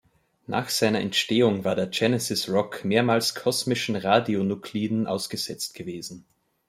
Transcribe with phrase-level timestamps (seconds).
[0.47, 6.25] Nach seiner Entstehung war der Genesis Rock mehrmals kosmischen Radionukliden ausgesetzt gewesen.